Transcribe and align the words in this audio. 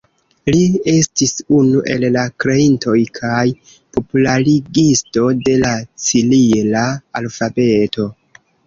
Li 0.53 0.61
estis 0.93 1.33
unu 1.57 1.83
el 1.95 2.07
la 2.15 2.23
kreintoj 2.45 2.97
kaj 3.19 3.45
popularigisto 3.99 5.31
de 5.47 5.59
la 5.67 5.77
cirila 6.09 6.87
alfabeto. 7.23 8.13